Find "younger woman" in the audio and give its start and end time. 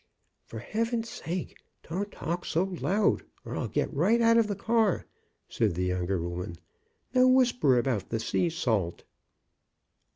5.85-6.55